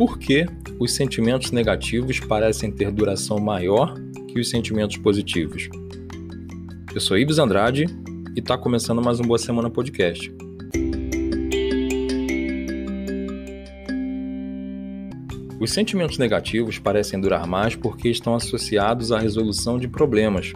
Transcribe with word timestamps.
por 0.00 0.18
que 0.18 0.46
os 0.78 0.94
sentimentos 0.94 1.50
negativos 1.50 2.18
parecem 2.18 2.72
ter 2.72 2.90
duração 2.90 3.38
maior 3.38 3.94
que 4.28 4.40
os 4.40 4.48
sentimentos 4.48 4.96
positivos. 4.96 5.68
Eu 6.94 7.02
sou 7.02 7.18
Ibs 7.18 7.38
Andrade 7.38 7.84
e 8.34 8.40
está 8.40 8.56
começando 8.56 9.02
mais 9.02 9.20
um 9.20 9.24
Boa 9.24 9.38
Semana 9.38 9.68
Podcast. 9.68 10.32
Os 15.60 15.70
sentimentos 15.70 16.16
negativos 16.16 16.78
parecem 16.78 17.20
durar 17.20 17.46
mais 17.46 17.76
porque 17.76 18.08
estão 18.08 18.34
associados 18.34 19.12
à 19.12 19.18
resolução 19.18 19.78
de 19.78 19.86
problemas. 19.86 20.54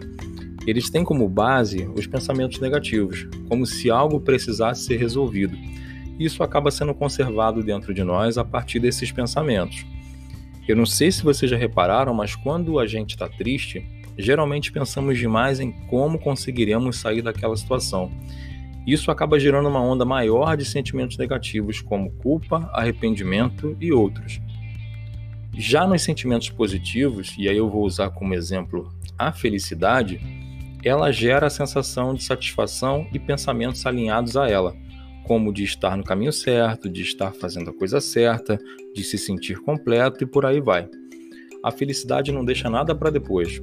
Eles 0.65 0.89
têm 0.89 1.03
como 1.03 1.29
base 1.29 1.87
os 1.95 2.07
pensamentos 2.07 2.59
negativos, 2.59 3.27
como 3.47 3.67
se 3.67 3.91
algo 3.91 4.19
precisasse 4.19 4.85
ser 4.85 4.97
resolvido 4.97 5.55
isso 6.19 6.43
acaba 6.43 6.71
sendo 6.71 6.93
conservado 6.93 7.61
dentro 7.63 7.93
de 7.93 8.03
nós 8.03 8.37
a 8.37 8.45
partir 8.45 8.79
desses 8.79 9.11
pensamentos. 9.11 9.85
Eu 10.67 10.75
não 10.75 10.85
sei 10.85 11.11
se 11.11 11.23
vocês 11.23 11.49
já 11.49 11.57
repararam, 11.57 12.13
mas 12.13 12.35
quando 12.35 12.79
a 12.79 12.87
gente 12.87 13.11
está 13.11 13.27
triste, 13.27 13.85
geralmente 14.17 14.71
pensamos 14.71 15.17
demais 15.17 15.59
em 15.59 15.71
como 15.87 16.17
conseguiremos 16.17 16.97
sair 16.97 17.21
daquela 17.21 17.55
situação. 17.55 18.11
Isso 18.87 19.11
acaba 19.11 19.39
gerando 19.39 19.67
uma 19.67 19.81
onda 19.81 20.05
maior 20.05 20.55
de 20.55 20.63
sentimentos 20.63 21.17
negativos, 21.17 21.81
como 21.81 22.11
culpa, 22.13 22.69
arrependimento 22.73 23.75
e 23.79 23.91
outros. 23.91 24.39
Já 25.53 25.87
nos 25.87 26.01
sentimentos 26.01 26.49
positivos, 26.49 27.35
e 27.37 27.47
aí 27.49 27.57
eu 27.57 27.69
vou 27.69 27.83
usar 27.83 28.09
como 28.09 28.33
exemplo 28.33 28.91
a 29.17 29.31
felicidade, 29.31 30.19
ela 30.83 31.11
gera 31.11 31.47
a 31.47 31.49
sensação 31.49 32.13
de 32.13 32.23
satisfação 32.23 33.07
e 33.11 33.19
pensamentos 33.19 33.85
alinhados 33.85 34.37
a 34.37 34.47
ela 34.49 34.75
como 35.27 35.53
de 35.53 35.63
estar 35.63 35.95
no 35.97 36.03
caminho 36.03 36.31
certo, 36.31 36.89
de 36.89 37.01
estar 37.01 37.31
fazendo 37.33 37.69
a 37.69 37.73
coisa 37.73 37.99
certa, 37.99 38.59
de 38.93 39.03
se 39.03 39.17
sentir 39.17 39.59
completo 39.59 40.23
e 40.23 40.27
por 40.27 40.45
aí 40.45 40.61
vai. 40.61 40.87
A 41.63 41.71
felicidade 41.71 42.31
não 42.31 42.45
deixa 42.45 42.69
nada 42.69 42.93
para 42.93 43.09
depois. 43.09 43.61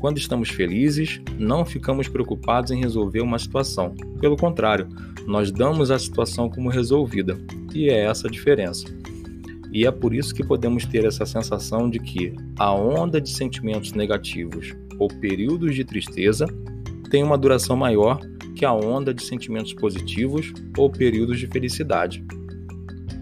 Quando 0.00 0.18
estamos 0.18 0.48
felizes, 0.48 1.20
não 1.38 1.64
ficamos 1.64 2.08
preocupados 2.08 2.72
em 2.72 2.80
resolver 2.80 3.20
uma 3.20 3.38
situação. 3.38 3.94
Pelo 4.20 4.36
contrário, 4.36 4.88
nós 5.26 5.52
damos 5.52 5.90
a 5.90 5.98
situação 5.98 6.50
como 6.50 6.68
resolvida, 6.68 7.38
e 7.74 7.88
é 7.88 8.04
essa 8.06 8.26
a 8.26 8.30
diferença. 8.30 8.86
E 9.72 9.86
é 9.86 9.90
por 9.90 10.14
isso 10.14 10.34
que 10.34 10.44
podemos 10.44 10.84
ter 10.84 11.04
essa 11.04 11.24
sensação 11.24 11.88
de 11.88 11.98
que 11.98 12.34
a 12.58 12.74
onda 12.74 13.20
de 13.20 13.30
sentimentos 13.30 13.92
negativos 13.92 14.74
ou 14.98 15.08
períodos 15.08 15.74
de 15.74 15.84
tristeza 15.84 16.46
tem 17.10 17.22
uma 17.22 17.38
duração 17.38 17.76
maior 17.76 18.20
que 18.62 18.66
a 18.66 18.72
onda 18.72 19.12
de 19.12 19.24
sentimentos 19.24 19.74
positivos 19.74 20.52
ou 20.78 20.88
períodos 20.88 21.40
de 21.40 21.48
felicidade. 21.48 22.24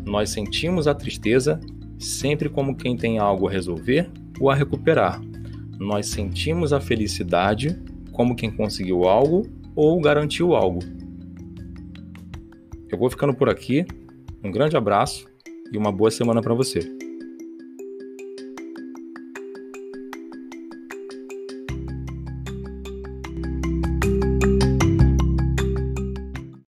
Nós 0.06 0.28
sentimos 0.28 0.86
a 0.86 0.94
tristeza 0.94 1.58
sempre 1.98 2.50
como 2.50 2.77
quem 2.77 2.94
tem 2.94 3.19
algo 3.19 3.48
a 3.48 3.50
resolver 3.50 4.10
ou 4.38 4.50
a 4.50 4.55
recuperar. 4.55 5.19
Nós 5.78 6.08
sentimos 6.08 6.74
a 6.74 6.78
felicidade 6.78 7.82
como 8.12 8.36
quem 8.36 8.50
conseguiu 8.50 9.05
algo 9.05 9.47
ou 9.74 9.98
garantiu 9.98 10.55
algo. 10.55 10.80
Eu 12.91 12.98
vou 12.98 13.08
ficando 13.08 13.32
por 13.32 13.48
aqui. 13.48 13.86
Um 14.44 14.50
grande 14.50 14.77
abraço 14.77 15.27
e 15.72 15.78
uma 15.78 15.91
boa 15.91 16.10
semana 16.10 16.42
para 16.42 16.52
você. 16.52 16.80